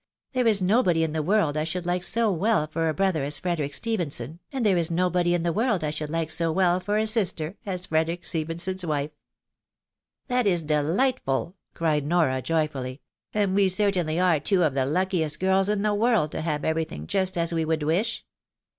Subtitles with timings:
[0.31, 3.37] There, is nobody in the world I should like so well for a brother as
[3.37, 6.97] Frederick Stephenson, and there is nobody in the world J should like so well for
[6.97, 9.11] a sister as Frederick Stephenson's wife.""
[10.27, 15.39] That is delightful!" cried Nora, joyfully;'* and we cer tainly are two of the luckiest
[15.39, 18.25] girls in the world to have every thing just as we would wish